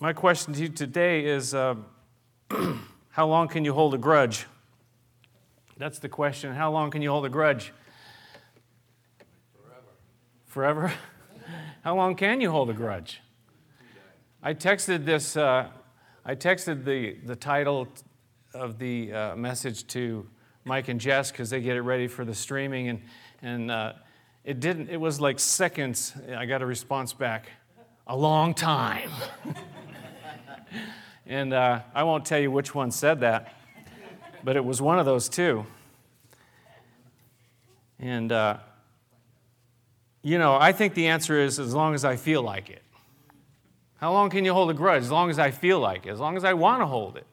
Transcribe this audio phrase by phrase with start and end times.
[0.00, 1.74] My question to you today is uh,
[3.08, 4.46] how long can you hold a grudge?
[5.76, 6.54] That's the question.
[6.54, 7.72] How long can you hold a grudge?
[10.46, 10.86] Forever.
[10.86, 10.92] Forever?
[11.82, 13.20] how long can you hold a grudge?
[14.40, 15.66] I texted this, uh,
[16.24, 17.88] I texted the, the title
[18.54, 20.28] of the uh, message to
[20.64, 23.02] Mike and Jess because they get it ready for the streaming, and,
[23.42, 23.94] and uh,
[24.44, 26.12] it didn't, it was like seconds.
[26.36, 27.48] I got a response back
[28.06, 29.10] a long time.
[31.28, 33.54] and uh, I won't tell you which one said that,
[34.42, 35.66] but it was one of those two.
[38.00, 38.56] And, uh,
[40.22, 42.82] you know, I think the answer is as long as I feel like it.
[43.96, 45.02] How long can you hold a grudge?
[45.02, 47.26] As long as I feel like it, as long as I want to hold it.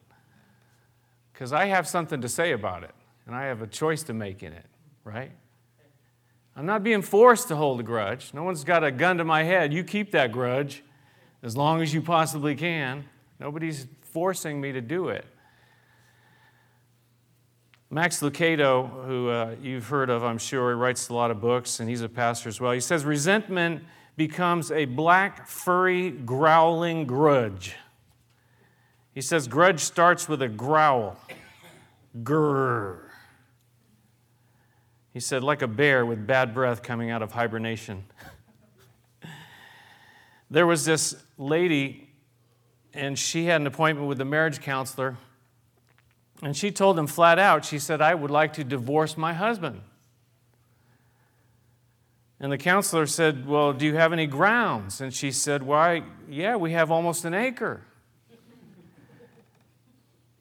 [1.32, 2.94] Because I have something to say about it,
[3.26, 4.66] and I have a choice to make in it,
[5.04, 5.30] right?
[6.54, 8.34] I'm not being forced to hold a grudge.
[8.34, 9.72] No one's got a gun to my head.
[9.72, 10.82] You keep that grudge
[11.42, 13.04] as long as you possibly can.
[13.38, 15.24] Nobody's forcing me to do it.
[17.90, 21.78] Max Lucado, who uh, you've heard of, I'm sure, he writes a lot of books
[21.78, 22.72] and he's a pastor as well.
[22.72, 23.84] He says resentment
[24.16, 27.76] becomes a black, furry, growling grudge.
[29.14, 31.16] He says grudge starts with a growl.
[32.22, 33.00] Grrr.
[35.12, 38.04] He said, like a bear with bad breath coming out of hibernation.
[40.50, 42.05] there was this lady,
[42.96, 45.16] and she had an appointment with the marriage counselor,
[46.42, 49.80] and she told him flat out, she said, I would like to divorce my husband.
[52.38, 55.00] And the counselor said, Well, do you have any grounds?
[55.00, 57.82] And she said, Why, yeah, we have almost an acre.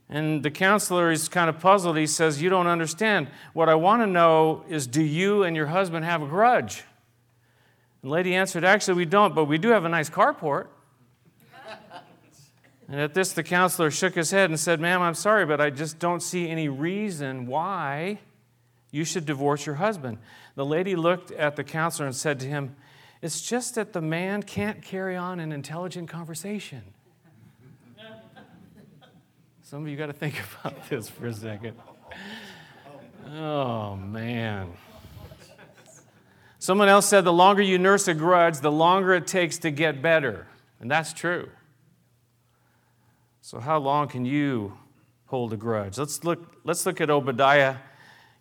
[0.10, 1.98] And the counselor is kind of puzzled.
[1.98, 3.30] He says, You don't understand.
[3.54, 6.84] What I want to know is do you and your husband have a grudge?
[8.02, 10.68] And the lady answered, Actually, we don't, but we do have a nice carport.
[12.88, 15.72] And at this, the counselor shook his head and said, Ma'am, I'm sorry, but I
[15.72, 18.20] just don't see any reason why
[18.92, 20.20] you should divorce your husband.
[20.56, 22.76] The lady looked at the counselor and said to him,
[23.22, 26.84] It's just that the man can't carry on an intelligent conversation.
[29.64, 31.76] Some of you got to think about this for a second.
[33.34, 34.74] Oh, man.
[36.60, 40.04] Someone else said the longer you nurse a grudge, the longer it takes to get
[40.04, 40.46] better.
[40.80, 41.50] And that's true.
[43.48, 44.76] So, how long can you
[45.28, 46.00] hold a grudge?
[46.00, 47.76] Let's look, let's look at Obadiah.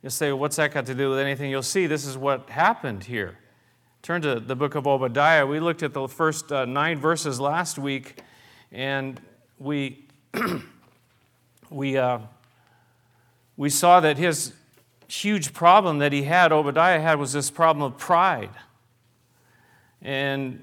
[0.02, 1.50] You'll say, what's that got to do with anything?
[1.50, 3.38] You'll see this is what happened here.
[4.00, 5.46] Turn to the book of Obadiah.
[5.46, 8.22] We looked at the first uh, nine verses last week,
[8.72, 9.20] and
[9.58, 10.06] we.
[11.70, 12.20] we, uh,
[13.58, 14.54] we saw that his
[15.06, 18.52] huge problem that he had, Obadiah had, was this problem of pride.
[20.00, 20.62] And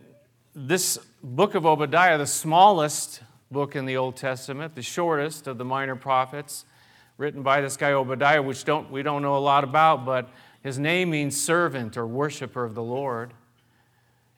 [0.56, 5.66] this book of Obadiah, the smallest book in the Old Testament, the shortest of the
[5.66, 6.66] minor prophets,
[7.18, 10.30] written by this guy Obadiah, which don't, we don't know a lot about, but
[10.64, 13.34] his name means servant or worshiper of the Lord.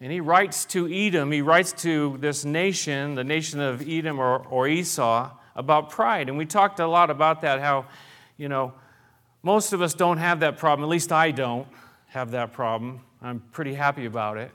[0.01, 4.39] And he writes to Edom, he writes to this nation, the nation of Edom or,
[4.47, 6.27] or Esau, about pride.
[6.27, 7.85] And we talked a lot about that, how,
[8.37, 8.73] you know,
[9.43, 10.83] most of us don't have that problem.
[10.83, 11.67] At least I don't
[12.07, 13.01] have that problem.
[13.21, 14.51] I'm pretty happy about it.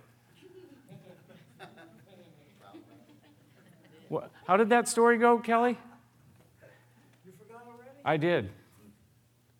[4.09, 5.79] What, how did that story go, Kelly?
[7.25, 7.91] You forgot already?
[8.05, 8.51] I did.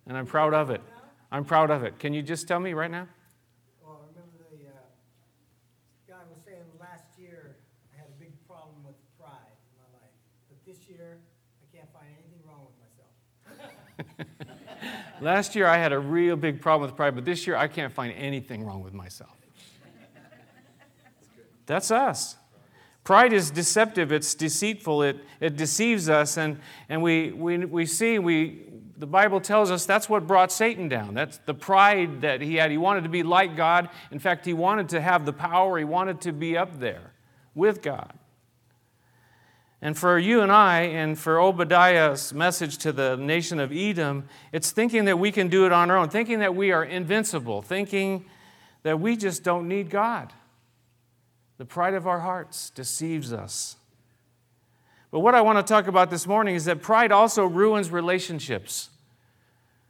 [0.07, 0.81] And I'm proud of it.
[1.31, 1.99] I'm proud of it.
[1.99, 3.07] Can you just tell me right now?
[3.83, 7.57] Well, I remember the uh, guy was saying last year
[7.93, 10.09] I had a big problem with pride in my life.
[10.49, 11.19] But this year,
[11.61, 14.39] I can't find anything wrong with myself.
[15.21, 17.93] Last year I had a real big problem with pride, but this year I can't
[17.93, 19.35] find anything wrong with myself.
[21.65, 22.38] That's us.
[23.09, 26.59] Pride is deceptive, it's deceitful, it, it deceives us, and,
[26.89, 28.67] and we, we, we see, we,
[28.99, 31.15] the Bible tells us that's what brought Satan down.
[31.15, 32.69] That's the pride that he had.
[32.69, 33.89] He wanted to be like God.
[34.11, 37.13] In fact, he wanted to have the power, he wanted to be up there
[37.55, 38.13] with God.
[39.81, 44.69] And for you and I, and for Obadiah's message to the nation of Edom, it's
[44.69, 48.25] thinking that we can do it on our own, thinking that we are invincible, thinking
[48.83, 50.31] that we just don't need God.
[51.59, 53.75] The pride of our hearts deceives us.
[55.11, 58.89] But what I want to talk about this morning is that pride also ruins relationships.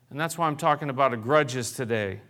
[0.09, 2.21] And that's why I'm talking about a grudges today.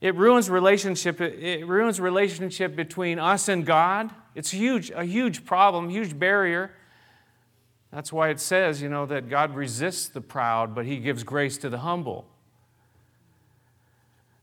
[0.00, 4.10] It ruins relationship, it ruins relationship between us and God.
[4.34, 6.72] It's huge, a huge problem, huge barrier.
[7.92, 11.58] That's why it says, you know, that God resists the proud, but he gives grace
[11.58, 12.26] to the humble.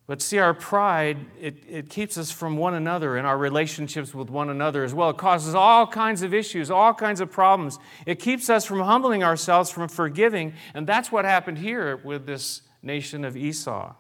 [0.07, 4.30] But see, our pride, it, it keeps us from one another in our relationships with
[4.30, 5.09] one another as well.
[5.09, 7.77] It causes all kinds of issues, all kinds of problems.
[8.06, 10.54] It keeps us from humbling ourselves, from forgiving.
[10.74, 13.94] And that's what happened here with this nation of Esau.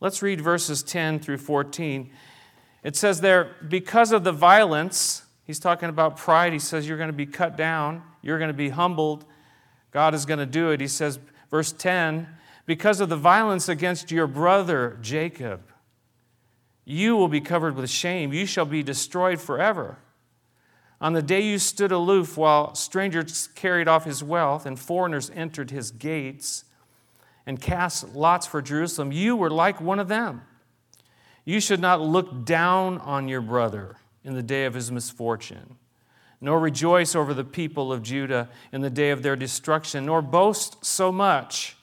[0.00, 2.10] Let's read verses 10 through 14.
[2.82, 6.52] It says there, because of the violence, he's talking about pride.
[6.52, 9.24] He says, You're going to be cut down, you're going to be humbled.
[9.90, 10.80] God is going to do it.
[10.80, 11.18] He says,
[11.50, 12.28] verse 10,
[12.68, 15.62] because of the violence against your brother Jacob,
[16.84, 18.30] you will be covered with shame.
[18.30, 19.96] You shall be destroyed forever.
[21.00, 25.70] On the day you stood aloof while strangers carried off his wealth and foreigners entered
[25.70, 26.64] his gates
[27.46, 30.42] and cast lots for Jerusalem, you were like one of them.
[31.46, 35.76] You should not look down on your brother in the day of his misfortune,
[36.38, 40.84] nor rejoice over the people of Judah in the day of their destruction, nor boast
[40.84, 41.76] so much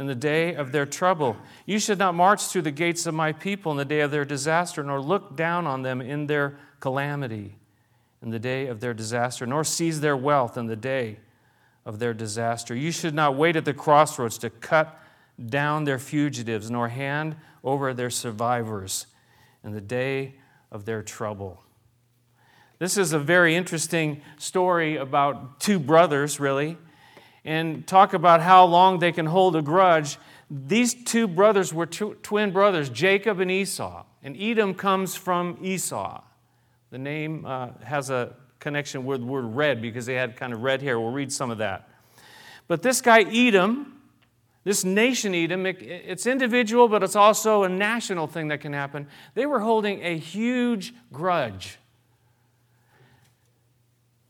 [0.00, 1.36] in the day of their trouble.
[1.66, 4.24] You should not march through the gates of my people in the day of their
[4.24, 7.56] disaster, nor look down on them in their calamity
[8.22, 11.18] in the day of their disaster, nor seize their wealth in the day
[11.84, 12.74] of their disaster.
[12.74, 14.98] You should not wait at the crossroads to cut
[15.38, 19.06] down their fugitives, nor hand over their survivors
[19.62, 20.36] in the day
[20.70, 21.62] of their trouble.
[22.78, 26.78] This is a very interesting story about two brothers, really,
[27.44, 30.18] and talk about how long they can hold a grudge.
[30.50, 34.04] These two brothers were tw- twin brothers, Jacob and Esau.
[34.22, 36.22] And Edom comes from Esau.
[36.90, 40.62] The name uh, has a connection with the word red because they had kind of
[40.62, 41.00] red hair.
[41.00, 41.88] We'll read some of that.
[42.68, 44.00] But this guy, Edom,
[44.64, 49.08] this nation Edom, it's individual, but it's also a national thing that can happen.
[49.34, 51.78] They were holding a huge grudge.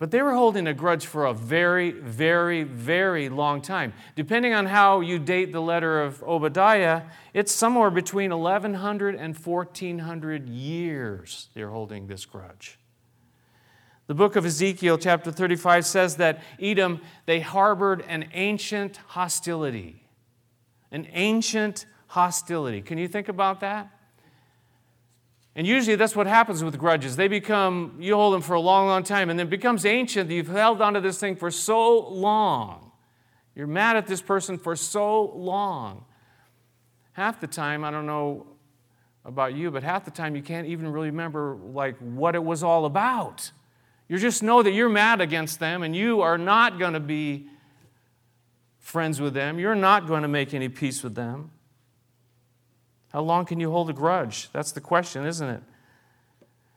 [0.01, 3.93] But they were holding a grudge for a very, very, very long time.
[4.17, 7.03] Depending on how you date the letter of Obadiah,
[7.33, 12.79] it's somewhere between 1100 and 1400 years they're holding this grudge.
[14.09, 20.01] The book of Ezekiel, chapter 35, says that Edom, they harbored an ancient hostility
[20.93, 22.83] an ancient hostility.
[22.83, 23.91] Can you think about that?
[25.57, 27.17] And usually that's what happens with grudges.
[27.17, 30.31] They become, you hold them for a long, long time, and then it becomes ancient.
[30.31, 32.93] You've held onto this thing for so long.
[33.55, 36.05] You're mad at this person for so long.
[37.13, 38.47] Half the time, I don't know
[39.25, 42.63] about you, but half the time you can't even really remember like what it was
[42.63, 43.51] all about.
[44.09, 47.49] You just know that you're mad against them and you are not going to be
[48.79, 49.59] friends with them.
[49.59, 51.51] You're not going to make any peace with them.
[53.11, 54.49] How long can you hold a grudge?
[54.53, 55.63] That's the question, isn't it?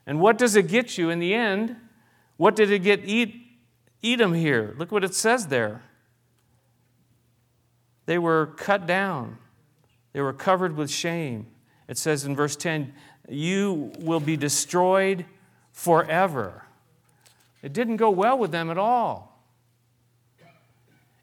[0.06, 1.76] And what does it get you in the end?
[2.36, 3.08] What did it get
[4.02, 4.74] Edom here?
[4.76, 5.82] Look what it says there.
[8.06, 9.38] They were cut down,
[10.12, 11.46] they were covered with shame.
[11.86, 12.94] It says in verse 10,
[13.28, 15.26] You will be destroyed
[15.70, 16.64] forever.
[17.62, 19.42] It didn't go well with them at all.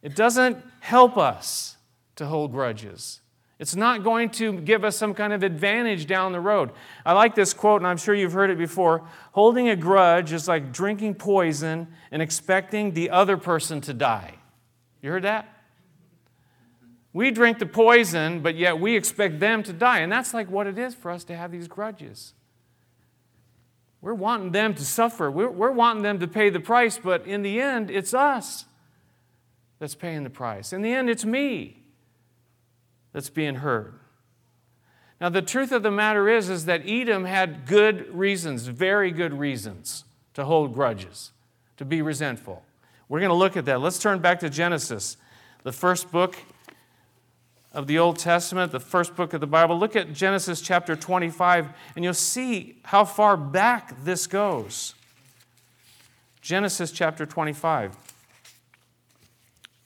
[0.01, 1.77] It doesn't help us
[2.15, 3.21] to hold grudges.
[3.61, 6.71] It's not going to give us some kind of advantage down the road.
[7.05, 9.07] I like this quote, and I'm sure you've heard it before.
[9.33, 14.33] Holding a grudge is like drinking poison and expecting the other person to die.
[15.03, 15.47] You heard that?
[17.13, 19.99] We drink the poison, but yet we expect them to die.
[19.99, 22.33] And that's like what it is for us to have these grudges.
[24.01, 27.43] We're wanting them to suffer, we're, we're wanting them to pay the price, but in
[27.43, 28.65] the end, it's us
[29.77, 30.73] that's paying the price.
[30.73, 31.80] In the end, it's me
[33.13, 33.93] that's being heard.
[35.19, 39.33] Now, the truth of the matter is, is that Edom had good reasons, very good
[39.33, 40.03] reasons,
[40.33, 41.31] to hold grudges,
[41.77, 42.63] to be resentful.
[43.07, 43.81] We're going to look at that.
[43.81, 45.17] Let's turn back to Genesis,
[45.63, 46.37] the first book
[47.71, 49.77] of the Old Testament, the first book of the Bible.
[49.77, 54.95] Look at Genesis chapter 25, and you'll see how far back this goes.
[56.41, 57.95] Genesis chapter 25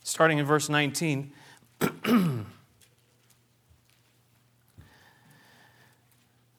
[0.06, 1.32] starting in verse 19.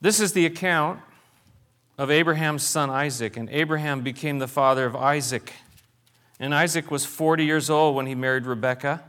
[0.06, 1.00] this is the account
[1.98, 5.52] of Abraham's son Isaac, and Abraham became the father of Isaac.
[6.38, 9.02] And Isaac was 40 years old when he married Rebekah.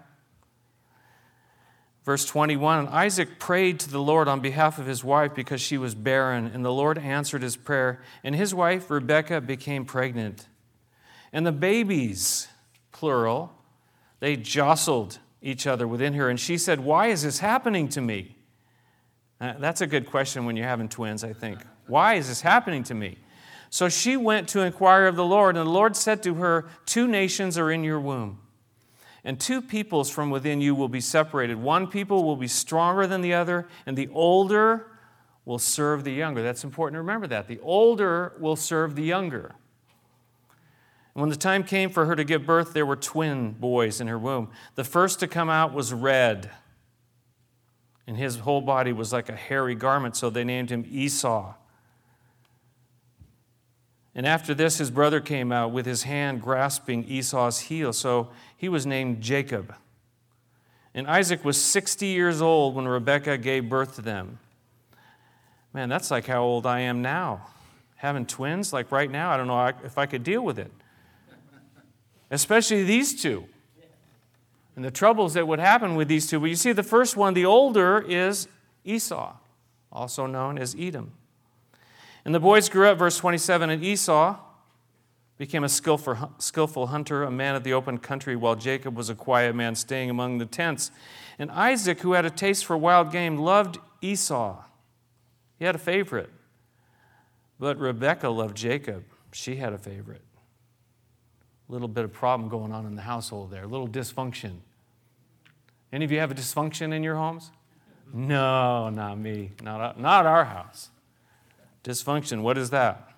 [2.04, 5.77] Verse 21 And Isaac prayed to the Lord on behalf of his wife because she
[5.77, 10.48] was barren, and the Lord answered his prayer, and his wife Rebekah became pregnant.
[11.32, 12.48] And the babies,
[12.92, 13.54] plural,
[14.20, 18.37] they jostled each other within her, and she said, Why is this happening to me?
[19.39, 21.60] Uh, that's a good question when you're having twins, I think.
[21.88, 23.17] Why is this happening to me?
[23.70, 27.08] So she went to inquire of the Lord, and the Lord said to her, Two
[27.08, 28.39] nations are in your womb,
[29.24, 31.58] and two peoples from within you will be separated.
[31.58, 34.88] One people will be stronger than the other, and the older
[35.46, 36.41] will serve the younger.
[36.41, 37.48] That's important to remember that.
[37.48, 39.56] The older will serve the younger.
[41.13, 44.08] And when the time came for her to give birth, there were twin boys in
[44.08, 44.50] her womb.
[44.75, 46.51] The first to come out was red,
[48.08, 51.54] and his whole body was like a hairy garment, so they named him Esau.
[54.16, 58.70] And after this, his brother came out with his hand grasping Esau's heel, so he
[58.70, 59.76] was named Jacob.
[60.96, 64.40] And Isaac was 60 years old when Rebekah gave birth to them.
[65.74, 67.48] Man, that's like how old I am now.
[67.98, 70.72] Having twins, like right now, I don't know if I could deal with it.
[72.32, 73.48] Especially these two.
[74.77, 76.39] And the troubles that would happen with these two.
[76.39, 78.48] But you see, the first one, the older, is
[78.86, 79.36] Esau,
[79.91, 81.13] also known as Edom.
[82.24, 84.38] And the boys grew up, verse 27, and Esau
[85.39, 89.15] became a skillful, skillful hunter, a man of the open country, while Jacob was a
[89.15, 90.91] quiet man staying among the tents.
[91.39, 94.63] And Isaac, who had a taste for wild game, loved Esau.
[95.57, 96.29] He had a favorite.
[97.60, 99.05] But Rebekah loved Jacob.
[99.31, 100.22] She had a favorite.
[101.67, 104.57] A little bit of problem going on in the household there, a little dysfunction.
[105.91, 107.51] Any of you have a dysfunction in your homes?
[108.13, 109.51] No, not me.
[109.62, 110.89] Not, not our house.
[111.84, 113.10] Dysfunction, what is that?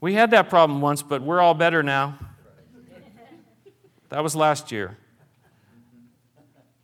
[0.00, 2.18] We had that problem once, but we're all better now.
[4.08, 4.96] That was last year.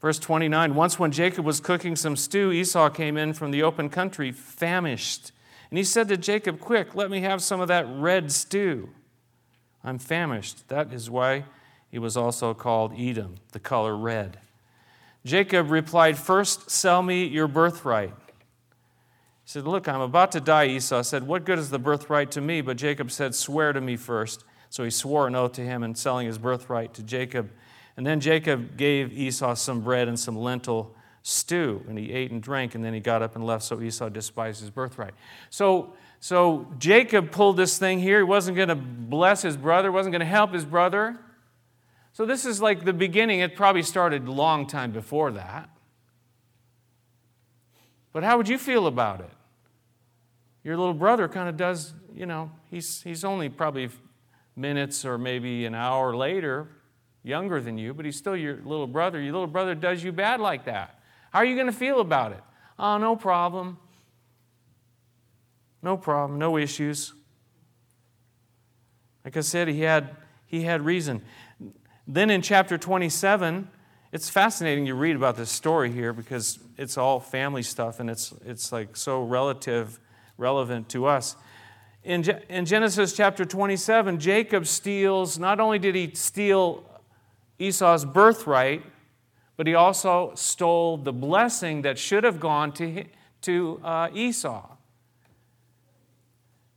[0.00, 3.88] Verse 29 Once when Jacob was cooking some stew, Esau came in from the open
[3.88, 5.32] country, famished.
[5.70, 8.90] And he said to Jacob, Quick, let me have some of that red stew.
[9.84, 10.68] I'm famished.
[10.68, 11.44] That is why
[11.92, 14.38] he was also called Edom, the color red.
[15.24, 18.14] Jacob replied, First, sell me your birthright.
[19.44, 20.66] He said, Look, I'm about to die.
[20.66, 22.62] Esau said, What good is the birthright to me?
[22.62, 24.42] But Jacob said, Swear to me first.
[24.70, 27.50] So he swore an oath to him in selling his birthright to Jacob.
[27.98, 32.42] And then Jacob gave Esau some bread and some lentil stew, and he ate and
[32.42, 33.64] drank, and then he got up and left.
[33.64, 35.12] So Esau despised his birthright.
[35.50, 38.16] So, so Jacob pulled this thing here.
[38.16, 41.18] He wasn't going to bless his brother, wasn't going to help his brother.
[42.12, 43.40] So this is like the beginning.
[43.40, 45.68] It probably started a long time before that.
[48.12, 49.30] But how would you feel about it?
[50.62, 53.88] Your little brother kind of does, you know, he's, he's only probably
[54.54, 56.68] minutes or maybe an hour later
[57.22, 59.20] younger than you, but he's still your little brother.
[59.20, 61.00] Your little brother does you bad like that.
[61.32, 62.42] How are you going to feel about it?
[62.78, 63.78] Oh, no problem.
[65.82, 67.12] No problem, no issues.
[69.24, 70.16] Like I said, he had,
[70.46, 71.22] he had reason.
[72.06, 73.68] Then in chapter 27,
[74.12, 78.34] it's fascinating to read about this story here because it's all family stuff and it's,
[78.44, 79.98] it's like so relative,
[80.36, 81.36] relevant to us.
[82.04, 86.84] In, in Genesis chapter 27, Jacob steals, not only did he steal
[87.58, 88.82] Esau's birthright,
[89.56, 93.04] but he also stole the blessing that should have gone to,
[93.42, 94.68] to uh, Esau.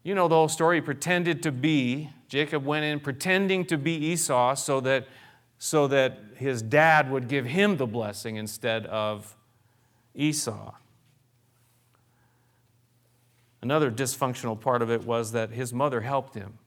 [0.04, 0.78] You know the whole story.
[0.78, 5.08] He pretended to be, Jacob went in pretending to be Esau so that
[5.58, 9.38] so that his dad would give him the blessing instead of
[10.14, 10.74] Esau.
[13.62, 16.60] Another dysfunctional part of it was that his mother helped him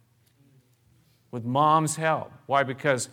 [1.31, 2.33] with mom's help.
[2.47, 2.63] Why?
[2.63, 3.11] Because,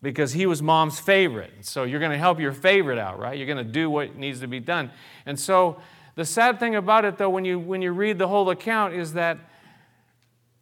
[0.00, 1.52] because he was mom's favorite.
[1.62, 3.36] So you're going to help your favorite out, right?
[3.36, 4.92] You're going to do what needs to be done.
[5.26, 5.80] And so
[6.14, 9.14] the sad thing about it, though, when you, when you read the whole account, is
[9.14, 9.38] that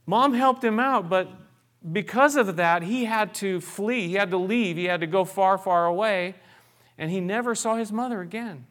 [0.07, 1.29] mom helped him out, but
[1.93, 4.09] because of that, he had to flee.
[4.09, 4.77] He had to leave.
[4.77, 6.35] He had to go far, far away.
[6.97, 8.67] And he never saw his mother again.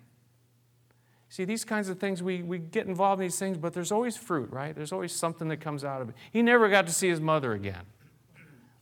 [1.29, 4.15] See, these kinds of things, we, we get involved in these things, but there's always
[4.15, 4.75] fruit, right?
[4.75, 6.15] There's always something that comes out of it.
[6.31, 7.81] He never got to see his mother again.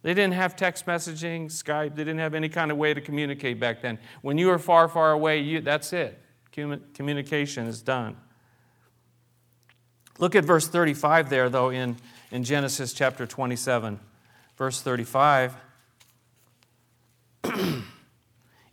[0.01, 3.59] They didn't have text messaging, Skype, they didn't have any kind of way to communicate
[3.59, 3.99] back then.
[4.21, 6.19] When you are far, far away, you, that's it.
[6.51, 8.17] Communication is done.
[10.19, 11.95] Look at verse 35 there, though, in,
[12.31, 13.99] in Genesis chapter 27.
[14.57, 15.55] Verse 35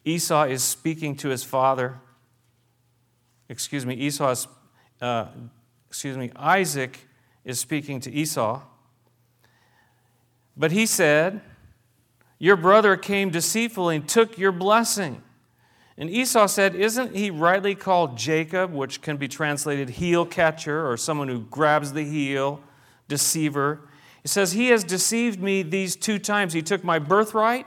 [0.05, 1.99] Esau is speaking to his father.
[3.49, 4.47] Excuse me, Esau is,
[5.01, 5.27] uh,
[5.89, 7.07] excuse me, Isaac
[7.45, 8.63] is speaking to Esau.
[10.57, 11.41] But he said,
[12.39, 15.23] Your brother came deceitfully and took your blessing.
[15.97, 20.97] And Esau said, Isn't he rightly called Jacob, which can be translated heel catcher or
[20.97, 22.63] someone who grabs the heel,
[23.09, 23.89] deceiver?
[24.25, 26.53] It says, He has deceived me these two times.
[26.53, 27.67] He took my birthright,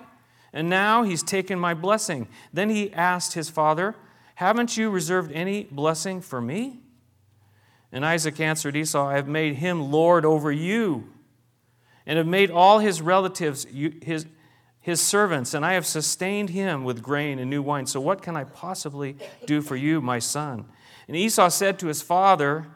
[0.54, 2.28] and now he's taken my blessing.
[2.54, 3.96] Then he asked his father,
[4.36, 6.82] Haven't you reserved any blessing for me?
[7.92, 11.10] And Isaac answered Esau, I have made him Lord over you,
[12.06, 13.66] and have made all his relatives
[14.02, 14.26] his,
[14.80, 17.86] his servants, and I have sustained him with grain and new wine.
[17.86, 20.66] So what can I possibly do for you, my son?
[21.08, 22.68] And Esau said to his father,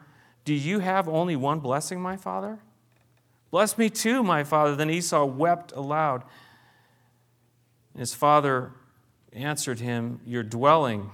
[0.46, 2.60] Do you have only one blessing, my father?
[3.50, 4.76] Bless me too, my father.
[4.76, 6.22] Then Esau wept aloud.
[7.92, 8.70] And his father
[9.32, 11.10] answered him, Your dwelling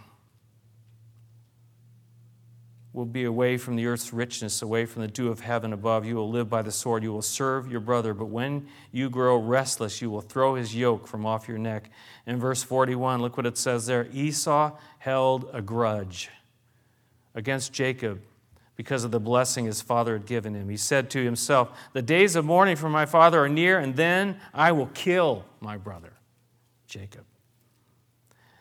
[2.93, 6.05] will be away from the earth's richness, away from the dew of heaven above.
[6.05, 7.03] You will live by the sword.
[7.03, 8.13] You will serve your brother.
[8.13, 11.89] But when you grow restless, you will throw his yoke from off your neck.
[12.27, 16.29] In verse 41, look what it says there Esau held a grudge
[17.35, 18.21] against Jacob
[18.83, 20.69] because of the blessing his father had given him.
[20.69, 24.41] He said to himself, The days of mourning for my father are near, and then
[24.53, 26.15] I will kill my brother,
[26.89, 27.25] Jacob.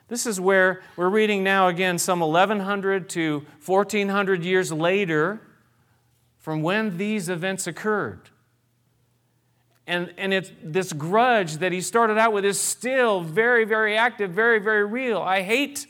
[0.10, 5.42] This is where we're reading now again, some 1100 to 1400 years later
[6.38, 8.30] from when these events occurred.
[9.88, 14.30] And, and it's this grudge that he started out with is still very, very active,
[14.30, 15.20] very, very real.
[15.20, 15.88] I hate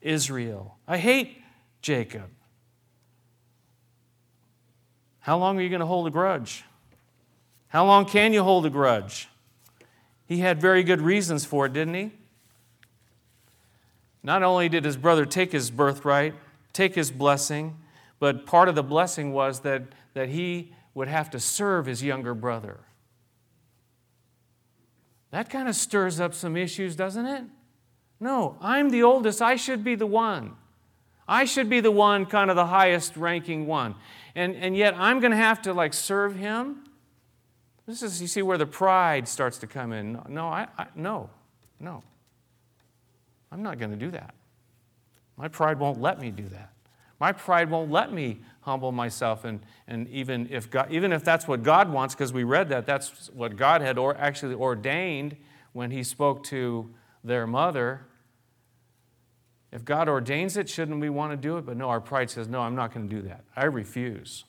[0.00, 0.76] Israel.
[0.88, 1.40] I hate
[1.82, 2.30] Jacob.
[5.28, 6.64] How long are you going to hold a grudge?
[7.66, 9.28] How long can you hold a grudge?
[10.24, 12.12] He had very good reasons for it, didn't he?
[14.22, 16.32] Not only did his brother take his birthright,
[16.72, 17.76] take his blessing,
[18.18, 19.82] but part of the blessing was that,
[20.14, 22.78] that he would have to serve his younger brother.
[25.30, 27.44] That kind of stirs up some issues, doesn't it?
[28.18, 29.42] No, I'm the oldest.
[29.42, 30.56] I should be the one.
[31.28, 33.94] I should be the one, kind of the highest ranking one.
[34.38, 36.84] And, and yet I'm going to have to like serve him.
[37.86, 40.20] This is, you see, where the pride starts to come in.
[40.28, 41.28] No, I, I no,
[41.80, 42.04] no.
[43.50, 44.34] I'm not going to do that.
[45.36, 46.72] My pride won't let me do that.
[47.18, 49.44] My pride won't let me humble myself.
[49.44, 52.86] And, and even, if God, even if that's what God wants, because we read that,
[52.86, 55.36] that's what God had or, actually ordained
[55.72, 56.88] when He spoke to
[57.24, 58.02] their mother.
[59.70, 61.66] If God ordains it, shouldn't we want to do it?
[61.66, 63.44] But no, our pride says, no, I'm not going to do that.
[63.54, 64.44] I refuse.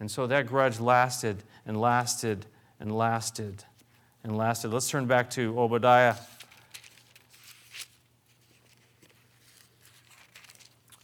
[0.00, 2.46] And so that grudge lasted and lasted
[2.80, 3.64] and lasted
[4.24, 4.72] and lasted.
[4.72, 6.14] Let's turn back to Obadiah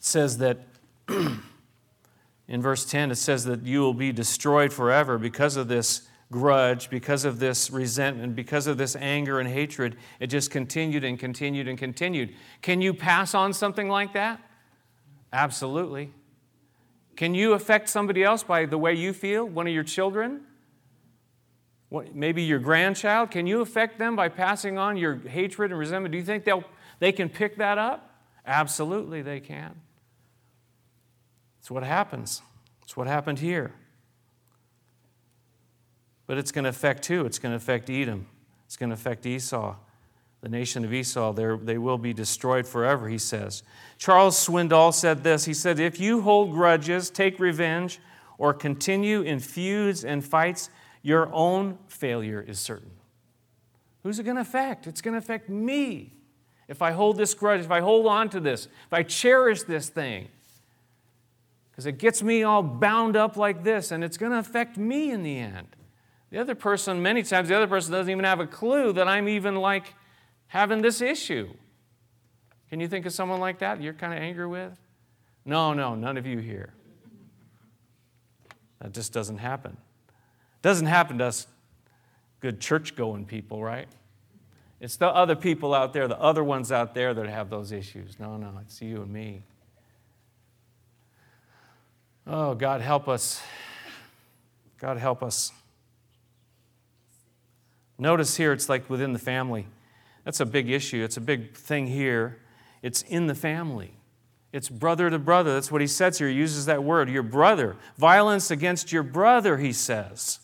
[0.04, 0.58] It says that
[1.08, 6.02] in verse 10, it says that you will be destroyed forever because of this
[6.34, 9.96] grudge, because of this resentment, because of this anger and hatred.
[10.18, 12.34] It just continued and continued and continued.
[12.60, 14.40] Can you pass on something like that?
[15.32, 16.10] Absolutely.
[17.14, 19.44] Can you affect somebody else by the way you feel?
[19.44, 20.40] One of your children?
[22.12, 23.30] Maybe your grandchild?
[23.30, 26.10] Can you affect them by passing on your hatred and resentment?
[26.10, 26.64] Do you think they'll,
[26.98, 28.10] they can pick that up?
[28.44, 29.80] Absolutely, they can.
[31.60, 32.42] It's what happens.
[32.82, 33.72] It's what happened here.
[36.26, 37.26] But it's going to affect who?
[37.26, 38.26] It's going to affect Edom.
[38.66, 39.76] It's going to affect Esau.
[40.40, 43.62] The nation of Esau, they will be destroyed forever, he says.
[43.96, 47.98] Charles Swindoll said this He said, If you hold grudges, take revenge,
[48.36, 50.70] or continue in feuds and fights,
[51.02, 52.90] your own failure is certain.
[54.02, 54.86] Who's it going to affect?
[54.86, 56.12] It's going to affect me.
[56.68, 59.88] If I hold this grudge, if I hold on to this, if I cherish this
[59.88, 60.28] thing,
[61.70, 65.10] because it gets me all bound up like this, and it's going to affect me
[65.10, 65.68] in the end.
[66.34, 69.28] The other person, many times, the other person doesn't even have a clue that I'm
[69.28, 69.94] even like
[70.48, 71.48] having this issue.
[72.68, 74.76] Can you think of someone like that you're kind of angry with?
[75.44, 76.74] No, no, none of you here.
[78.80, 79.76] That just doesn't happen.
[80.60, 81.46] Doesn't happen to us
[82.40, 83.86] good church going people, right?
[84.80, 88.18] It's the other people out there, the other ones out there that have those issues.
[88.18, 89.44] No, no, it's you and me.
[92.26, 93.40] Oh, God, help us.
[94.80, 95.52] God, help us.
[97.98, 99.66] Notice here, it's like within the family.
[100.24, 101.04] That's a big issue.
[101.04, 102.38] It's a big thing here.
[102.82, 103.94] It's in the family.
[104.52, 105.54] It's brother to brother.
[105.54, 106.28] That's what he says here.
[106.28, 107.76] He uses that word, your brother.
[107.98, 110.40] Violence against your brother, he says.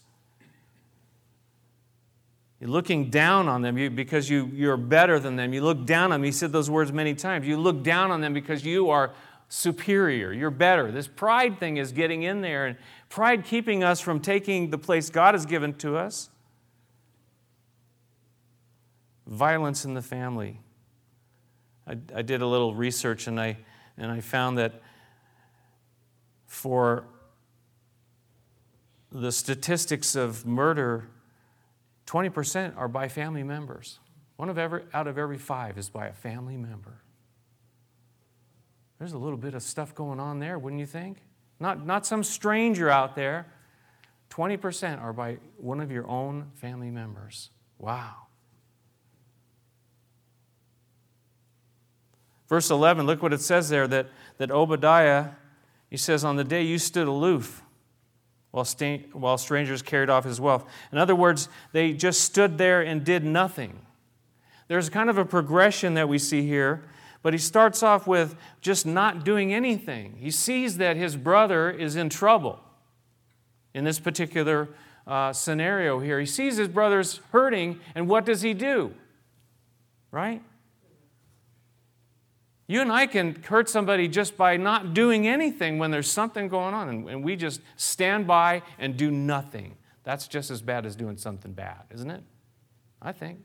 [2.60, 5.54] You're looking down on them because you, you're better than them.
[5.54, 6.24] You look down on them.
[6.24, 7.46] He said those words many times.
[7.46, 9.12] You look down on them because you are
[9.50, 10.92] superior, you're better.
[10.92, 12.76] This pride thing is getting in there, and
[13.08, 16.30] pride keeping us from taking the place God has given to us.
[19.30, 20.60] Violence in the family.
[21.86, 23.56] I, I did a little research and I,
[23.96, 24.82] and I found that
[26.46, 27.04] for
[29.10, 31.08] the statistics of murder,
[32.06, 33.98] 20% are by family members.
[34.36, 37.02] One of every, out of every five is by a family member.
[38.98, 41.18] There's a little bit of stuff going on there, wouldn't you think?
[41.58, 43.46] Not, not some stranger out there.
[44.30, 47.50] 20% are by one of your own family members.
[47.78, 48.26] Wow.
[52.50, 54.08] Verse 11, look what it says there that,
[54.38, 55.28] that Obadiah,
[55.88, 57.62] he says, On the day you stood aloof,
[58.50, 58.66] while,
[59.12, 60.64] while strangers carried off his wealth.
[60.90, 63.78] In other words, they just stood there and did nothing.
[64.66, 66.82] There's kind of a progression that we see here,
[67.22, 70.16] but he starts off with just not doing anything.
[70.18, 72.58] He sees that his brother is in trouble
[73.74, 74.70] in this particular
[75.06, 76.18] uh, scenario here.
[76.18, 78.92] He sees his brother's hurting, and what does he do?
[80.10, 80.42] Right?
[82.70, 86.72] You and I can hurt somebody just by not doing anything when there's something going
[86.72, 89.74] on, and, we just stand by and do nothing.
[90.04, 92.22] That's just as bad as doing something bad, isn't it?
[93.02, 93.40] I think.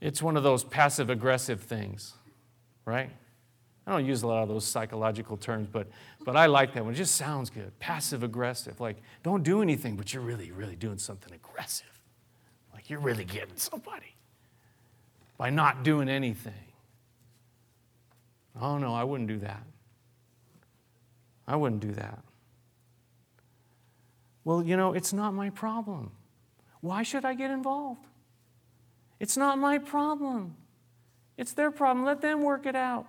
[0.00, 2.14] It's one of those passive aggressive things,
[2.84, 3.10] right?
[3.84, 5.88] I don't use a lot of those psychological terms, but,
[6.24, 6.94] but I like that one.
[6.94, 7.76] It just sounds good.
[7.80, 8.78] Passive aggressive.
[8.78, 11.90] Like, don't do anything, but you're really, really doing something aggressive.
[12.72, 14.14] Like, you're really getting somebody
[15.38, 16.67] by not doing anything.
[18.60, 19.62] Oh, no, I wouldn't do that.
[21.46, 22.18] I wouldn't do that.
[24.44, 26.12] Well, you know, it's not my problem.
[26.80, 28.06] Why should I get involved?
[29.20, 30.56] It's not my problem.
[31.36, 32.04] It's their problem.
[32.04, 33.06] Let them work it out.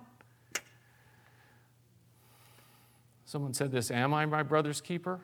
[3.24, 5.20] Someone said this Am I my brother's keeper?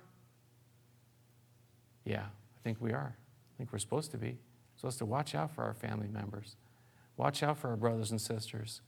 [2.04, 3.16] Yeah, I think we are.
[3.16, 4.28] I think we're supposed to be.
[4.28, 6.56] We're supposed to watch out for our family members,
[7.16, 8.80] watch out for our brothers and sisters.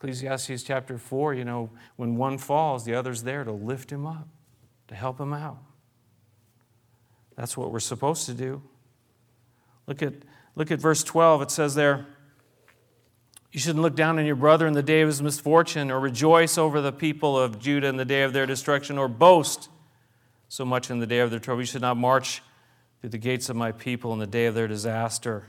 [0.00, 4.28] Ecclesiastes chapter 4, you know, when one falls, the other's there to lift him up,
[4.88, 5.58] to help him out.
[7.36, 8.62] That's what we're supposed to do.
[9.86, 10.14] Look at,
[10.54, 11.42] look at verse 12.
[11.42, 12.06] It says there,
[13.52, 16.56] You shouldn't look down on your brother in the day of his misfortune, or rejoice
[16.56, 19.68] over the people of Judah in the day of their destruction, or boast
[20.48, 21.60] so much in the day of their trouble.
[21.60, 22.42] You should not march
[23.02, 25.44] through the gates of my people in the day of their disaster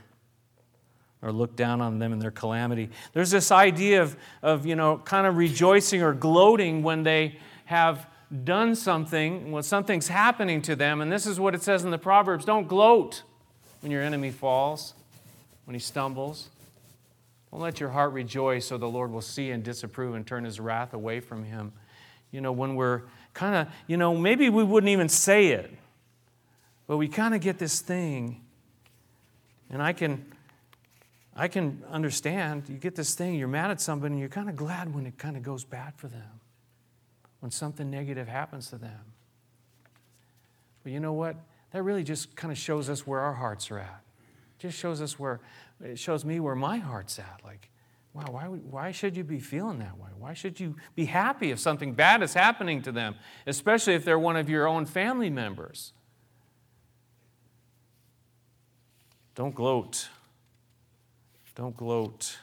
[1.22, 2.90] or look down on them in their calamity.
[3.12, 8.06] There's this idea of, of you know, kind of rejoicing or gloating when they have
[8.44, 11.00] done something, when something's happening to them.
[11.00, 13.22] And this is what it says in the Proverbs don't gloat
[13.80, 14.94] when your enemy falls,
[15.64, 16.48] when he stumbles.
[17.50, 20.58] Don't let your heart rejoice so the Lord will see and disapprove and turn his
[20.58, 21.72] wrath away from him.
[22.30, 23.02] You know, when we're
[23.34, 25.70] kind of, you know, maybe we wouldn't even say it,
[26.86, 28.40] but we kind of get this thing.
[29.70, 30.32] And I can
[31.34, 32.64] I can understand.
[32.68, 35.16] You get this thing, you're mad at somebody, and you're kind of glad when it
[35.18, 36.40] kind of goes bad for them,
[37.40, 39.00] when something negative happens to them.
[40.82, 41.36] But you know what?
[41.72, 44.02] That really just kind of shows us where our hearts are at.
[44.58, 45.40] It just shows us where,
[45.82, 47.40] it shows me where my heart's at.
[47.44, 47.70] Like,
[48.12, 50.10] wow, why, why should you be feeling that way?
[50.18, 53.14] Why should you be happy if something bad is happening to them,
[53.46, 55.94] especially if they're one of your own family members?
[59.34, 60.08] Don't gloat.
[61.54, 62.38] Don't gloat.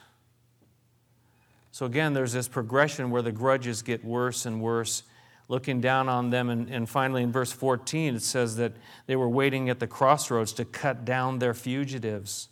[1.72, 5.02] So, again, there's this progression where the grudges get worse and worse,
[5.48, 6.50] looking down on them.
[6.50, 8.72] And, and finally, in verse 14, it says that
[9.06, 12.48] they were waiting at the crossroads to cut down their fugitives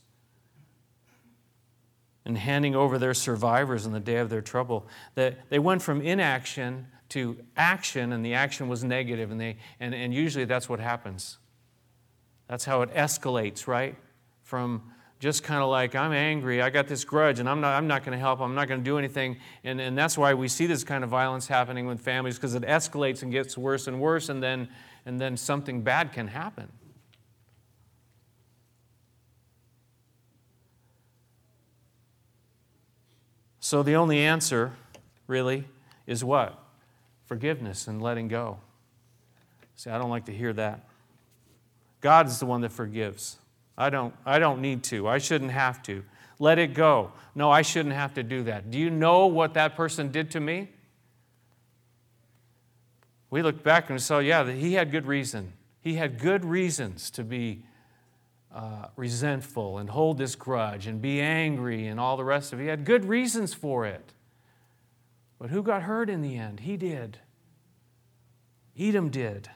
[2.24, 4.86] and handing over their survivors in the day of their trouble.
[5.14, 9.94] That they went from inaction to action, and the action was negative, and, they, and,
[9.94, 11.38] and usually that's what happens.
[12.46, 13.96] That's how it escalates, right?
[14.42, 17.88] From just kind of like, I'm angry, I got this grudge, and I'm not, I'm
[17.88, 19.37] not going to help, I'm not going to do anything.
[19.64, 22.62] And, and that's why we see this kind of violence happening with families, because it
[22.62, 24.68] escalates and gets worse and worse, and then,
[25.04, 26.68] and then something bad can happen.
[33.61, 34.72] So the only answer,
[35.26, 35.64] really,
[36.07, 36.59] is what?
[37.26, 38.59] Forgiveness and letting go.
[39.74, 40.85] See, I don't like to hear that.
[42.00, 43.37] God is the one that forgives.
[43.78, 45.08] I don't, I don't need to.
[45.08, 46.04] I shouldn't have to.
[46.40, 47.12] Let it go.
[47.34, 48.70] No, I shouldn't have to do that.
[48.70, 50.68] Do you know what that person did to me?
[53.30, 55.52] We look back and we saw, yeah, he had good reason.
[55.80, 57.62] He had good reasons to be
[58.52, 62.62] uh, resentful and hold this grudge and be angry and all the rest of it.
[62.64, 64.12] He had good reasons for it.
[65.38, 66.60] But who got hurt in the end?
[66.60, 67.18] He did.
[68.76, 69.50] Edom did.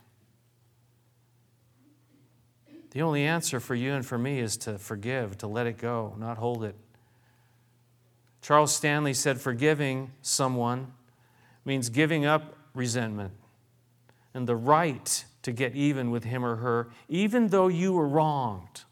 [2.93, 6.15] The only answer for you and for me is to forgive, to let it go,
[6.19, 6.75] not hold it.
[8.43, 10.93] Charles Stanley said forgiving someone
[11.65, 13.33] means giving up resentment
[14.35, 18.83] and the right to get even with him or her, even though you were wronged.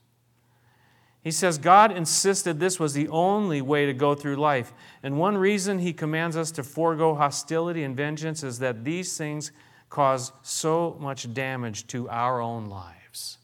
[1.22, 4.72] He says God insisted this was the only way to go through life.
[5.02, 9.52] And one reason he commands us to forego hostility and vengeance is that these things
[9.90, 13.39] cause so much damage to our own lives.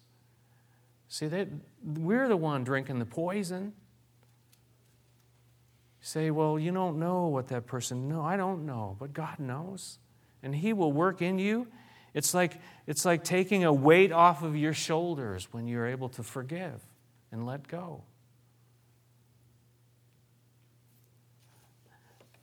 [1.16, 1.48] See, that
[1.82, 3.72] we're the one drinking the poison.
[6.02, 8.06] say, Well, you don't know what that person.
[8.06, 9.98] No, I don't know, but God knows.
[10.42, 11.68] And He will work in you.
[12.12, 16.22] It's like, it's like taking a weight off of your shoulders when you're able to
[16.22, 16.82] forgive
[17.32, 18.02] and let go.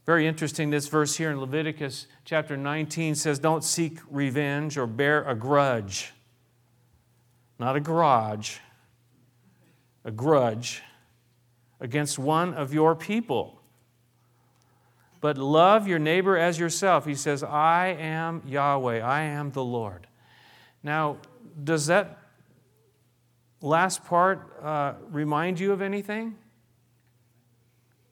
[0.07, 5.23] Very interesting, this verse here in Leviticus chapter 19 says, Don't seek revenge or bear
[5.25, 6.11] a grudge.
[7.59, 8.57] Not a garage,
[10.03, 10.81] a grudge
[11.79, 13.61] against one of your people.
[15.21, 17.05] But love your neighbor as yourself.
[17.05, 20.07] He says, I am Yahweh, I am the Lord.
[20.83, 21.17] Now,
[21.63, 22.19] does that
[23.61, 26.35] last part uh, remind you of anything?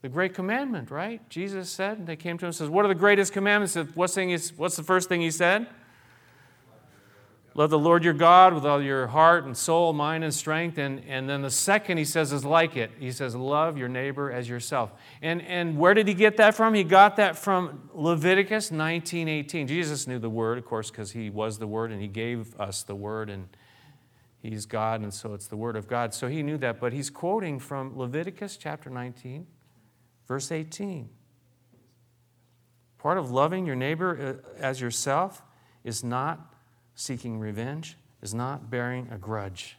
[0.02, 1.28] The great commandment, right?
[1.30, 3.74] Jesus said, they came to him and says, What are the greatest commandments?
[3.74, 5.68] Thing what's the first thing he said?
[7.54, 10.78] Love the Lord your God with all your heart and soul, mind, and strength.
[10.78, 12.92] And, and then the second he says is like it.
[12.98, 14.94] He says, Love your neighbor as yourself.
[15.22, 16.74] And, and where did he get that from?
[16.74, 19.68] He got that from Leviticus 19 18.
[19.68, 22.84] Jesus knew the word, of course, because he was the word and he gave us
[22.84, 23.30] the word.
[23.30, 23.50] And
[24.42, 26.14] he's God, and so it's the word of God.
[26.14, 26.80] So he knew that.
[26.80, 29.46] But he's quoting from Leviticus chapter 19,
[30.26, 31.10] verse 18.
[32.98, 35.42] Part of loving your neighbor uh, as yourself
[35.84, 36.51] is not
[36.96, 39.78] seeking revenge, is not bearing a grudge.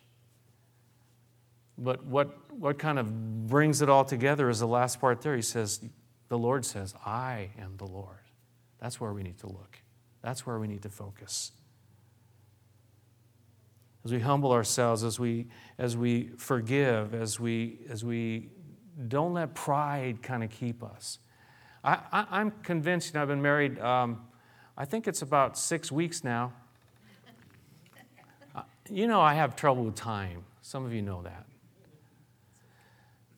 [1.78, 5.34] But what, what kind of brings it all together is the last part there.
[5.34, 5.80] He says,
[6.28, 8.18] The Lord says, I am the Lord.
[8.80, 9.78] That's where we need to look.
[10.22, 11.52] That's where we need to focus.
[14.04, 15.46] As we humble ourselves, as we,
[15.78, 18.50] as we forgive, as we, as we
[19.08, 21.18] don't let pride kind of keep us.
[21.84, 24.22] I, am convinced, you know, I've been married, um,
[24.76, 26.52] I think it's about six weeks now.
[28.92, 30.44] You know, I have trouble with time.
[30.60, 31.46] Some of you know that.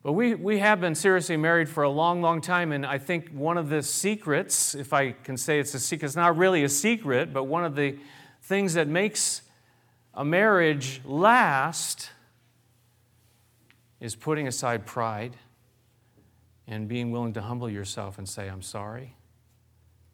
[0.03, 3.31] But we, we have been seriously married for a long, long time, and I think
[3.31, 6.69] one of the secrets, if I can say it's a secret, it's not really a
[6.69, 7.97] secret, but one of the
[8.43, 9.43] things that makes
[10.13, 12.11] a marriage last
[14.01, 15.37] is putting aside pride
[16.67, 19.15] and being willing to humble yourself and say, I'm sorry,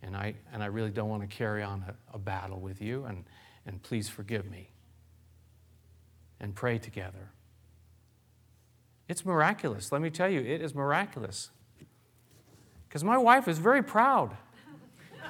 [0.03, 3.07] and I, and I really don't want to carry on a, a battle with you,
[3.07, 3.25] and,
[3.65, 4.69] and please forgive me
[6.41, 7.31] and pray together.
[9.09, 9.93] It's miraculous.
[9.93, 11.51] Let me tell you, it is miraculous.
[12.89, 14.37] Because my wife is very proud.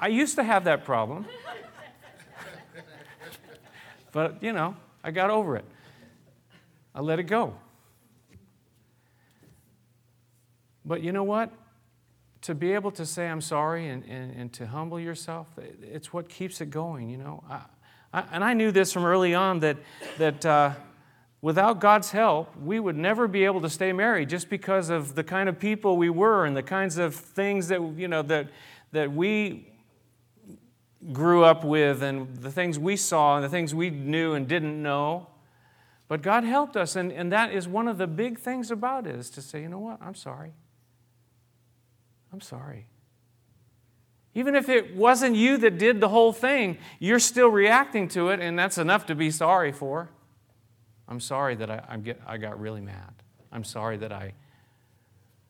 [0.00, 1.26] I used to have that problem.
[4.10, 5.66] But, you know, I got over it.
[6.94, 7.54] I let it go.
[10.84, 11.52] But you know what?
[12.42, 15.48] To be able to say I'm sorry and, and, and to humble yourself,
[15.82, 17.44] it's what keeps it going, you know.
[17.48, 17.62] I,
[18.32, 19.76] and I knew this from early on that,
[20.18, 20.72] that uh,
[21.40, 25.24] without God's help, we would never be able to stay married just because of the
[25.24, 28.48] kind of people we were and the kinds of things that, you know, that,
[28.92, 29.72] that we
[31.12, 34.82] grew up with and the things we saw and the things we knew and didn't
[34.82, 35.28] know.
[36.08, 39.14] But God helped us, and, and that is one of the big things about it
[39.14, 40.54] is to say, you know what, I'm sorry.
[42.32, 42.86] I'm sorry.
[44.38, 48.38] Even if it wasn't you that did the whole thing, you're still reacting to it,
[48.38, 50.10] and that's enough to be sorry for.
[51.08, 53.14] I'm sorry that I, get, I got really mad.
[53.50, 54.34] I'm sorry that I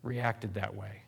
[0.03, 1.03] reacted that way.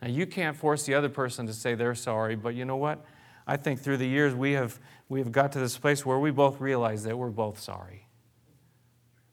[0.00, 3.04] Now, you can't force the other person to say they're sorry, but you know what?
[3.46, 6.30] I think through the years we have, we have got to this place where we
[6.30, 8.06] both realize that we're both sorry.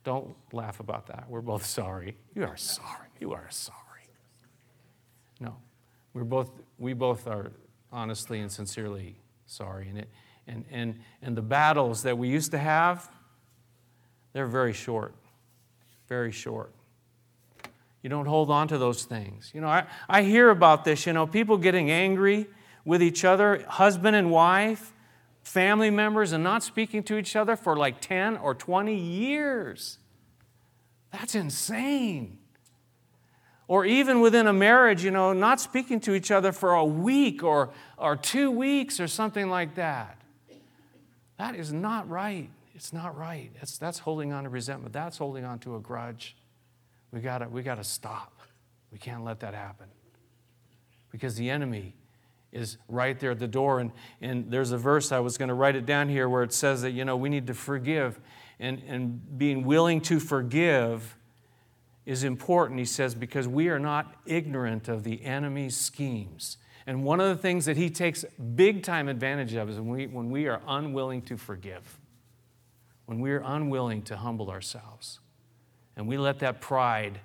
[0.04, 1.24] Don't laugh about that.
[1.30, 2.18] We're both sorry.
[2.36, 3.08] You are sorry.
[3.22, 3.78] You are sorry.
[5.40, 5.56] No.
[6.20, 7.54] We're both, we both are
[7.94, 9.88] honestly and sincerely sorry.
[9.88, 10.10] And, it,
[10.48, 13.10] and, and, and the battles that we used to have,
[14.34, 15.16] they're very short.
[16.10, 16.74] Very short.
[18.04, 19.52] You don't hold on to those things.
[19.54, 22.48] You know, I, I hear about this, you know, people getting angry
[22.84, 24.92] with each other, husband and wife,
[25.42, 30.00] family members, and not speaking to each other for like 10 or 20 years.
[31.14, 32.40] That's insane
[33.70, 37.44] or even within a marriage, you know, not speaking to each other for a week
[37.44, 40.20] or, or two weeks or something like that.
[41.38, 42.50] That is not right.
[42.74, 43.52] It's not right.
[43.62, 44.92] It's, that's holding on to resentment.
[44.92, 46.36] That's holding on to a grudge.
[47.12, 48.40] We gotta, we gotta stop.
[48.92, 49.86] We can't let that happen.
[51.12, 51.94] Because the enemy
[52.52, 53.82] is right there at the door.
[53.82, 56.54] And, and there's a verse, I was going to write it down here, where it
[56.54, 58.20] says that, you know, we need to forgive.
[58.60, 61.16] And, and being willing to forgive
[62.10, 66.58] is important, he says, because we are not ignorant of the enemy's schemes.
[66.88, 70.08] And one of the things that he takes big time advantage of is when we,
[70.08, 72.00] when we are unwilling to forgive,
[73.06, 75.20] when we are unwilling to humble ourselves.
[75.96, 77.20] and we let that pride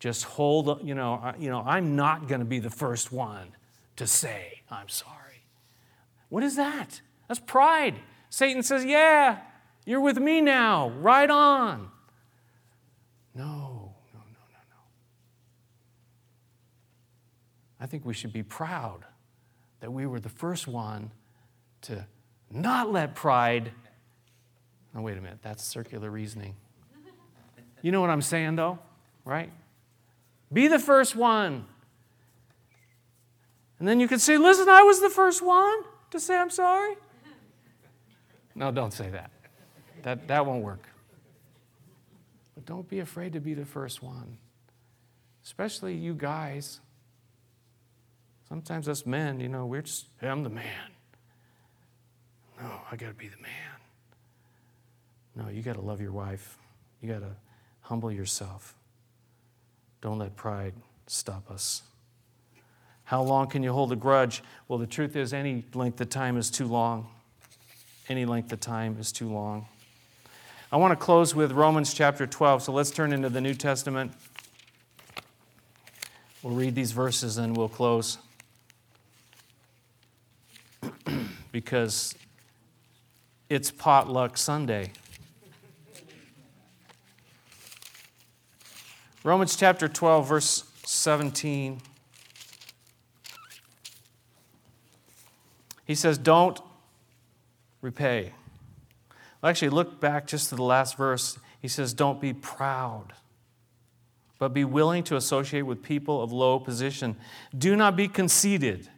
[0.00, 3.48] just hold, you know, you know I'm not going to be the first one
[3.96, 5.44] to say, I'm sorry.
[6.28, 7.00] What is that?
[7.28, 7.94] That's pride.
[8.28, 9.38] Satan says, Yeah,
[9.84, 10.90] you're with me now.
[10.90, 11.90] Right on.
[13.34, 14.82] No, no, no, no, no.
[17.80, 19.04] I think we should be proud
[19.80, 21.10] that we were the first one
[21.82, 22.06] to
[22.50, 23.72] not let pride.
[24.94, 26.54] Oh, wait a minute, that's circular reasoning.
[27.82, 28.78] You know what I'm saying, though,
[29.24, 29.52] right?
[30.52, 31.66] Be the first one.
[33.78, 36.96] And then you can say, listen, I was the first one to say I'm sorry.
[38.54, 39.30] No, don't say that.
[40.02, 40.88] That, that won't work.
[42.54, 44.38] But don't be afraid to be the first one,
[45.44, 46.80] especially you guys.
[48.48, 50.90] Sometimes us men, you know, we're just, hey, I'm the man.
[52.60, 53.52] No, I got to be the man.
[55.34, 56.56] No, you got to love your wife.
[57.02, 57.32] You got to
[57.82, 58.74] humble yourself.
[60.00, 60.74] Don't let pride
[61.06, 61.82] stop us.
[63.04, 64.42] How long can you hold a grudge?
[64.68, 67.08] Well, the truth is, any length of time is too long.
[68.08, 69.66] Any length of time is too long.
[70.72, 72.62] I want to close with Romans chapter 12.
[72.62, 74.12] So let's turn into the New Testament.
[76.42, 78.18] We'll read these verses and we'll close.
[81.56, 82.14] Because
[83.48, 84.90] it's potluck Sunday.
[89.24, 91.80] Romans chapter 12, verse 17.
[95.86, 96.60] He says, Don't
[97.80, 98.34] repay.
[99.40, 101.38] Well, actually, look back just to the last verse.
[101.62, 103.14] He says, Don't be proud,
[104.38, 107.16] but be willing to associate with people of low position.
[107.56, 108.90] Do not be conceited.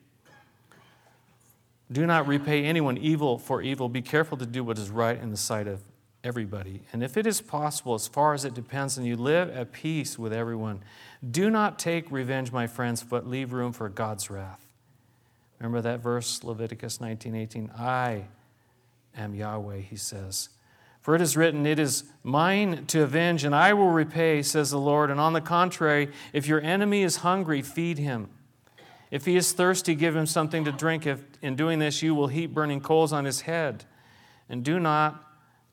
[1.90, 3.88] Do not repay anyone evil for evil.
[3.88, 5.81] Be careful to do what is right in the sight of
[6.22, 6.83] everybody.
[6.92, 10.18] And if it is possible, as far as it depends on you, live at peace
[10.18, 10.83] with everyone.
[11.29, 14.66] Do not take revenge, my friends, but leave room for God's wrath.
[15.59, 17.70] Remember that verse, Leviticus 19:18.
[17.77, 18.27] I
[19.16, 20.51] am Yahweh, he says.
[21.01, 24.79] For it is written, It is mine to avenge, and I will repay, says the
[24.79, 25.11] Lord.
[25.11, 28.29] And on the contrary, if your enemy is hungry, feed him.
[29.11, 31.07] If he is thirsty, give him something to drink.
[31.07, 33.85] If in doing this you will heap burning coals on his head.
[34.49, 35.25] And do not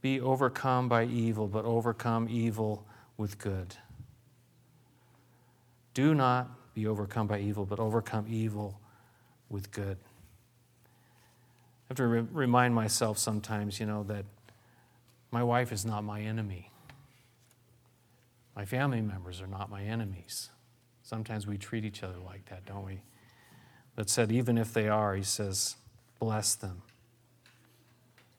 [0.01, 2.85] be overcome by evil, but overcome evil
[3.17, 3.75] with good.
[5.93, 8.79] Do not be overcome by evil, but overcome evil
[9.49, 9.97] with good.
[11.85, 14.25] I have to re- remind myself sometimes, you know, that
[15.31, 16.71] my wife is not my enemy.
[18.55, 20.49] My family members are not my enemies.
[21.03, 23.01] Sometimes we treat each other like that, don't we?
[23.95, 25.75] But said, even if they are, he says,
[26.19, 26.81] bless them.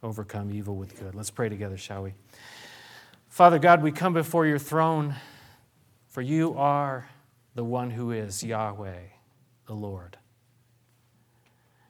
[0.03, 1.14] Overcome evil with good.
[1.14, 2.14] Let's pray together, shall we?
[3.29, 5.14] Father God, we come before your throne,
[6.09, 7.09] for you are
[7.55, 9.01] the one who is Yahweh,
[9.66, 10.19] the Lord.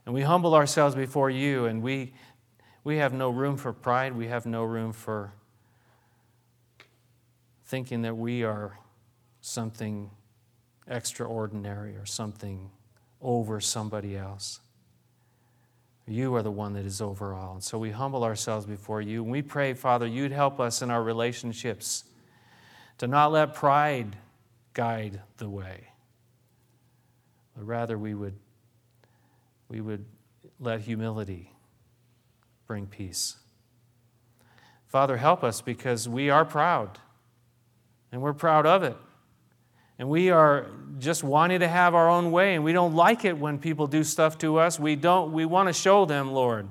[0.05, 2.15] And we humble ourselves before you, and we,
[2.85, 4.17] we have no room for pride.
[4.17, 5.33] We have no room for
[7.65, 8.79] thinking that we are
[9.41, 10.11] something
[10.89, 12.71] extraordinary or something
[13.21, 14.61] over somebody else.
[16.07, 17.55] You are the one that is over all.
[17.55, 19.23] And so we humble ourselves before you.
[19.23, 22.05] And we pray, Father, you'd help us in our relationships
[22.99, 24.17] to not let pride
[24.73, 25.89] guide the way,
[27.57, 28.35] but rather we would
[29.69, 30.05] we would
[30.61, 31.53] let humility
[32.67, 33.37] bring peace.
[34.87, 37.01] Father, help us because we are proud,
[38.13, 38.97] and we're proud of it.
[39.99, 40.67] And we are
[40.99, 44.05] just wanting to have our own way, and we don't like it when people do
[44.05, 44.79] stuff to us.
[44.79, 46.69] We don't we want to show them, Lord,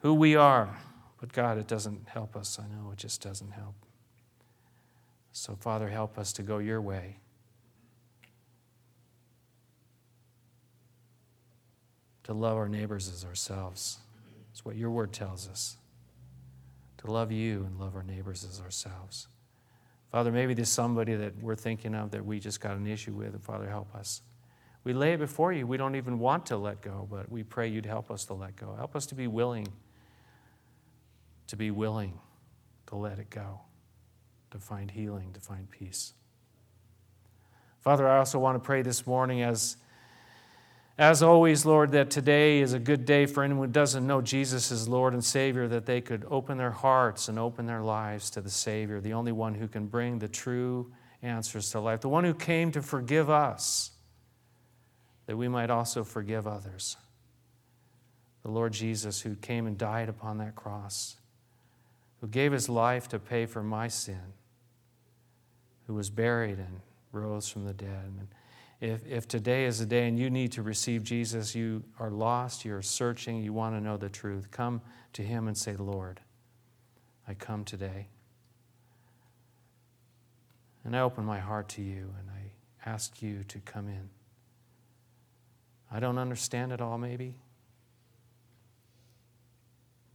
[0.00, 0.76] who we are.
[1.20, 2.58] But God, it doesn't help us.
[2.58, 3.74] I know it just doesn't help.
[5.30, 7.16] So, Father, help us to go your way.
[12.24, 13.98] to love our neighbors as ourselves.
[14.52, 15.76] It's what your word tells us.
[16.98, 19.26] To love you and love our neighbors as ourselves.
[20.12, 23.32] Father, maybe there's somebody that we're thinking of that we just got an issue with,
[23.32, 24.20] and Father, help us.
[24.84, 25.66] We lay it before you.
[25.66, 28.54] We don't even want to let go, but we pray you'd help us to let
[28.56, 28.74] go.
[28.76, 29.68] Help us to be willing,
[31.46, 32.20] to be willing
[32.88, 33.60] to let it go,
[34.50, 36.12] to find healing, to find peace.
[37.80, 39.78] Father, I also want to pray this morning as
[40.98, 44.70] as always, Lord, that today is a good day for anyone who doesn't know Jesus
[44.70, 48.40] as Lord and Savior, that they could open their hearts and open their lives to
[48.40, 52.24] the Savior, the only one who can bring the true answers to life, the one
[52.24, 53.92] who came to forgive us,
[55.26, 56.96] that we might also forgive others.
[58.42, 61.16] The Lord Jesus, who came and died upon that cross,
[62.20, 64.34] who gave his life to pay for my sin,
[65.86, 66.80] who was buried and
[67.12, 68.28] rose from the dead.
[68.82, 72.64] If, if today is the day and you need to receive Jesus, you are lost,
[72.64, 74.80] you're searching, you want to know the truth, come
[75.12, 76.18] to Him and say, Lord,
[77.28, 78.08] I come today.
[80.82, 84.10] And I open my heart to you and I ask you to come in.
[85.88, 87.36] I don't understand it all, maybe,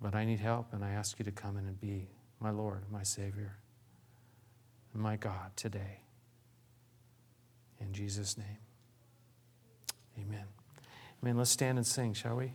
[0.01, 2.09] but I need help and I ask you to come in and be
[2.41, 3.59] my Lord, my Savior,
[4.93, 6.01] and my God today.
[7.79, 8.57] In Jesus' name,
[10.17, 10.45] amen.
[11.21, 11.37] Amen.
[11.37, 12.53] Let's stand and sing, shall we?